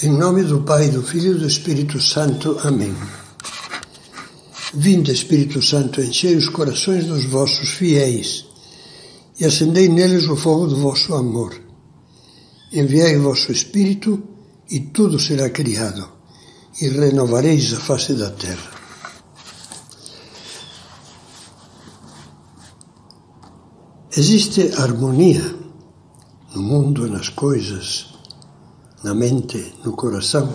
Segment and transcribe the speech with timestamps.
[0.00, 2.56] Em nome do Pai, do Filho e do Espírito Santo.
[2.62, 2.94] Amém.
[4.72, 8.44] Vinde, Espírito Santo, enchei os corações dos vossos fiéis
[9.40, 11.60] e acendei neles o fogo do vosso amor.
[12.72, 14.22] Enviai o vosso Espírito
[14.70, 16.08] e tudo será criado
[16.80, 18.70] e renovareis a face da terra.
[24.16, 25.56] Existe harmonia
[26.54, 28.17] no mundo, nas coisas,
[29.02, 30.52] na mente, no coração,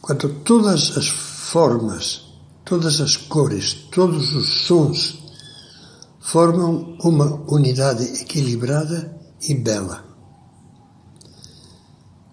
[0.00, 2.22] quando todas as formas,
[2.64, 5.18] todas as cores, todos os sons
[6.18, 9.16] formam uma unidade equilibrada
[9.48, 10.04] e bela.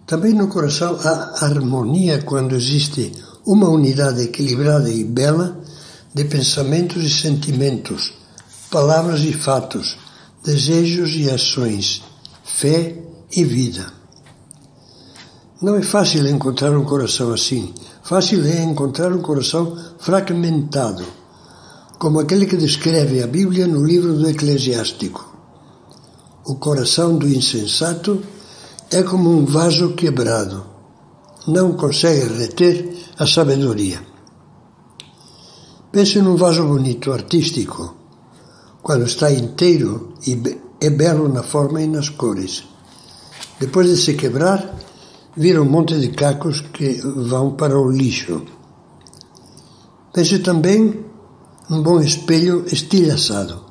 [0.06, 3.12] Também no coração há harmonia quando existe
[3.46, 5.62] uma unidade equilibrada e bela
[6.14, 8.14] de pensamentos e sentimentos,
[8.72, 9.98] palavras e fatos,
[10.44, 12.02] desejos e ações,
[12.44, 13.04] fé
[13.36, 13.97] e vida.
[15.60, 17.74] Não é fácil encontrar um coração assim.
[18.04, 21.04] Fácil é encontrar um coração fragmentado,
[21.98, 25.36] como aquele que descreve a Bíblia no livro do Eclesiástico.
[26.46, 28.22] O coração do insensato
[28.92, 30.64] é como um vaso quebrado.
[31.48, 34.00] Não consegue reter a sabedoria.
[35.92, 37.96] Pense num vaso bonito, artístico,
[38.84, 40.40] quando está inteiro e
[40.80, 42.64] é belo na forma e nas cores.
[43.60, 44.78] Depois de se quebrar,
[45.38, 48.42] vira um monte de cacos que vão para o lixo.
[50.12, 51.06] Pense também
[51.70, 53.64] num bom espelho estilhaçado.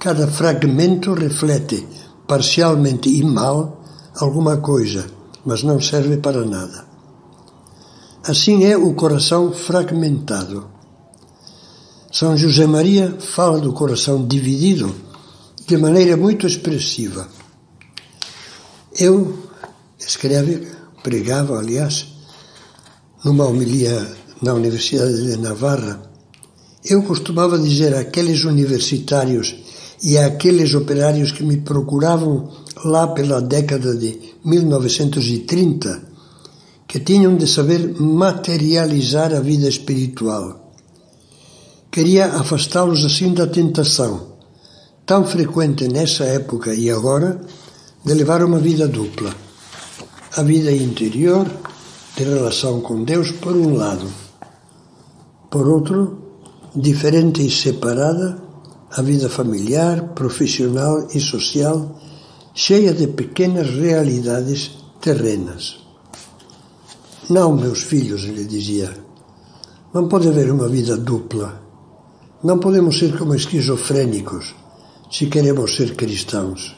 [0.00, 1.86] Cada fragmento reflete,
[2.26, 3.80] parcialmente e mal,
[4.18, 5.06] alguma coisa,
[5.44, 6.86] mas não serve para nada.
[8.24, 10.66] Assim é o coração fragmentado.
[12.10, 14.94] São José Maria fala do coração dividido
[15.66, 17.28] de maneira muito expressiva.
[18.98, 19.38] Eu,
[19.98, 20.66] escreve,
[21.02, 22.06] pregava, aliás,
[23.24, 24.06] numa homilia
[24.42, 26.02] na Universidade de Navarra,
[26.84, 29.54] eu costumava dizer àqueles universitários
[30.02, 32.48] e àqueles operários que me procuravam
[32.84, 36.08] lá pela década de 1930
[36.86, 40.72] que tinham de saber materializar a vida espiritual.
[41.90, 44.34] Queria afastá-los assim da tentação,
[45.04, 47.40] tão frequente nessa época e agora,
[48.04, 49.47] de levar uma vida dupla
[50.36, 51.46] a vida interior
[52.16, 54.06] de relação com Deus, por um lado.
[55.50, 56.18] Por outro,
[56.74, 58.42] diferente e separada,
[58.90, 61.98] a vida familiar, profissional e social,
[62.54, 65.78] cheia de pequenas realidades terrenas.
[67.30, 68.94] Não, meus filhos, ele dizia,
[69.92, 71.62] não pode haver uma vida dupla.
[72.42, 74.54] Não podemos ser como esquizofrênicos
[75.10, 76.76] se queremos ser cristãos.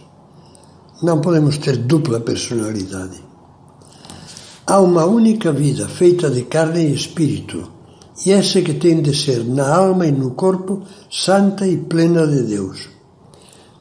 [1.02, 3.29] Não podemos ter dupla personalidade.
[4.70, 7.68] Há uma única vida feita de carne e espírito,
[8.24, 12.44] e essa que tem de ser na alma e no corpo santa e plena de
[12.44, 12.88] Deus.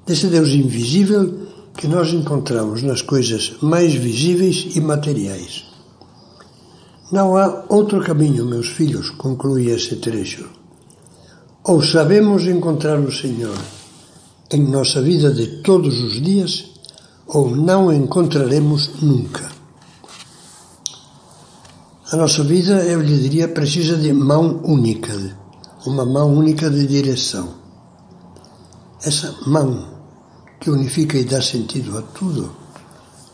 [0.04, 1.42] Desse Deus invisível
[1.78, 5.64] que nós encontramos nas coisas mais visíveis e materiais.
[7.12, 10.50] Não há outro caminho, meus filhos, conclui esse trecho.
[11.66, 13.56] Ou sabemos encontrar o Senhor
[14.52, 16.66] em nossa vida de todos os dias,
[17.28, 19.59] ou não encontraremos nunca.
[22.12, 25.14] A nossa vida, eu lhe diria, precisa de mão única,
[25.86, 27.53] uma mão única de direção.
[29.03, 29.94] Essa mão
[30.59, 32.52] que unifica e dá sentido a tudo,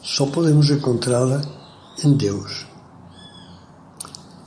[0.04, 1.42] só podemos encontrá-la
[2.04, 2.66] em Deus.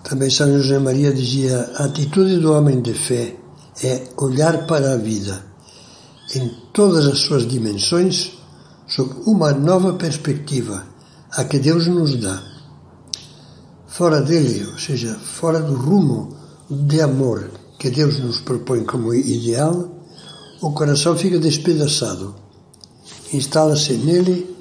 [0.05, 3.35] Também São José Maria dizia: a atitude do homem de fé
[3.83, 5.43] é olhar para a vida
[6.35, 8.33] em todas as suas dimensões
[8.87, 10.85] sob uma nova perspectiva,
[11.31, 12.58] a que Deus nos dá
[13.99, 16.37] fora dele, ou seja, fora do rumo
[16.71, 17.51] de amor
[17.81, 19.91] que Deus nos propõe como ideal,
[20.61, 22.33] o coração fica despedaçado.
[23.33, 24.55] Instala-se nele,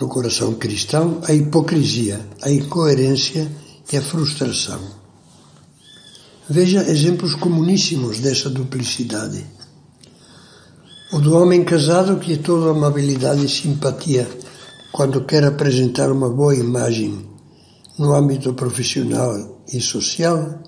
[0.00, 3.50] no coração cristão, a hipocrisia, a incoerência
[3.92, 4.78] e a frustração.
[6.48, 9.44] Veja exemplos comuníssimos dessa duplicidade.
[11.12, 14.30] O do homem casado que é toda amabilidade e simpatia
[14.92, 17.36] quando quer apresentar uma boa imagem
[17.98, 20.60] no âmbito profissional e social,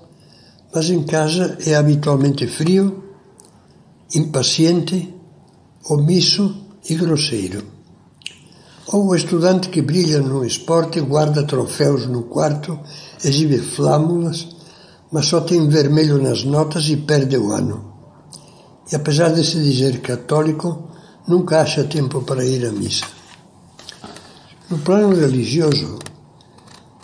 [0.73, 3.03] mas em casa é habitualmente frio,
[4.13, 5.13] impaciente,
[5.89, 7.63] omisso e grosseiro.
[8.87, 12.77] Ou o estudante que brilha no esporte, guarda troféus no quarto,
[13.23, 14.47] exibe flâmulas,
[15.11, 17.93] mas só tem vermelho nas notas e perde o ano.
[18.91, 20.89] E apesar de se dizer católico,
[21.27, 23.05] nunca acha tempo para ir à missa.
[24.69, 25.99] No plano religioso,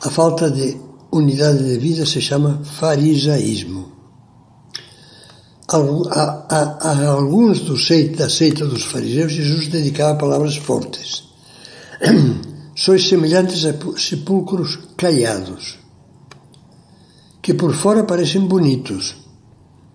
[0.02, 0.78] A falta de
[1.12, 3.92] unidade de vida se chama farisaísmo.
[5.70, 11.24] A, a, a, alguns do seita, da seita dos fariseus, Jesus dedicava palavras fortes.
[12.76, 15.80] Sois semelhantes a sepulcros caiados,
[17.42, 19.16] que por fora parecem bonitos,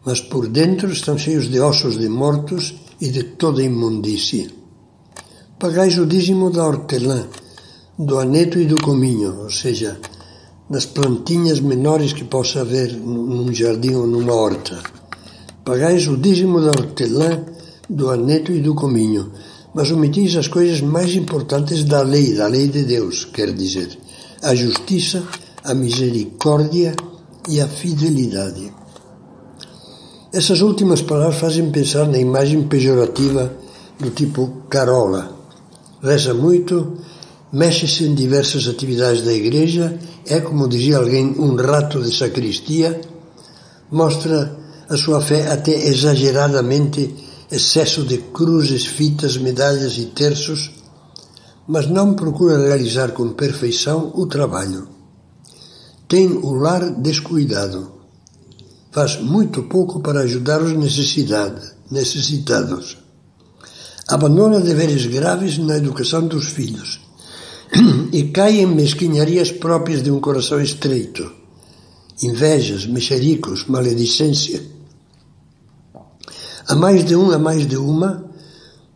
[0.04, 4.50] mas por dentro estão cheios de ossos de mortos e de toda imundícia.
[5.60, 7.28] Pagais o dízimo da hortelã,
[7.98, 9.98] do aneto e do cominho, ou seja,
[10.68, 14.78] das plantinhas menores que possa haver num jardim ou numa horta.
[15.64, 17.44] Pagais o dízimo da hortelã,
[17.88, 19.32] do aneto e do cominho,
[19.74, 23.98] mas omitis as coisas mais importantes da lei, da lei de Deus, quer dizer,
[24.42, 25.22] a justiça,
[25.62, 26.94] a misericórdia
[27.48, 28.72] e a fidelidade.
[30.32, 33.52] Essas últimas palavras fazem pensar na imagem pejorativa
[34.00, 35.30] do tipo Carola.
[36.02, 36.96] Reza muito,
[37.52, 39.96] mexe-se em diversas atividades da igreja,
[40.26, 42.98] é, como dizia alguém, um rato de sacristia,
[43.90, 44.58] mostra
[44.88, 47.14] a sua fé até exageradamente
[47.50, 50.70] excesso de cruzes, fitas, medalhas e terços,
[51.68, 54.88] mas não procura realizar com perfeição o trabalho.
[56.08, 57.92] Tem o lar descuidado.
[58.90, 62.96] Faz muito pouco para ajudar os necessitados.
[64.08, 67.01] Abandona deveres graves na educação dos filhos
[68.12, 71.30] e cai em mesquinharias próprias de um coração estreito.
[72.22, 74.72] Invejas, mexericos, maledicência
[76.68, 78.24] a mais de um, a mais de uma,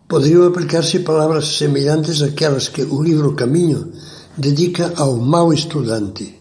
[0.08, 3.92] poderiam aplicar-se palavras semelhantes àquelas que o livro Caminho
[4.36, 6.38] dedica ao mau estudante.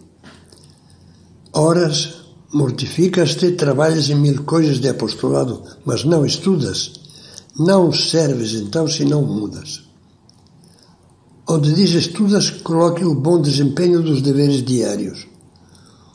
[1.51, 2.13] Horas,
[2.53, 6.93] mortificas-te, trabalhas em mil coisas de apostolado, mas não estudas.
[7.57, 9.84] Não serves então se não mudas.
[11.47, 15.27] Onde diz estudas, coloque o bom desempenho dos deveres diários,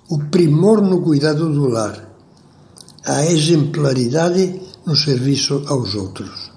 [0.09, 2.11] o primor no cuidado do lar,
[3.07, 6.51] a exemplaridade no serviço aos outros.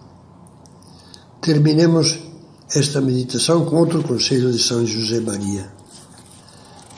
[1.39, 2.17] Terminemos
[2.73, 5.71] esta meditação com outro conselho de São José Maria.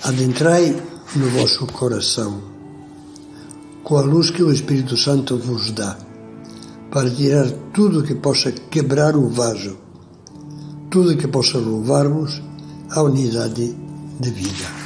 [0.01, 0.81] Adentrai
[1.13, 2.41] no vosso coração,
[3.83, 5.97] com a luz que o Espírito Santo vos dá,
[6.89, 9.83] para tirar tudo que possa quebrar o vaso,
[10.95, 12.41] tudo que possa louvar-vos
[12.91, 13.75] à unidade
[14.17, 14.84] de vida.